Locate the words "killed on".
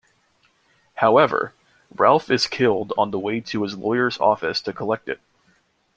2.47-3.11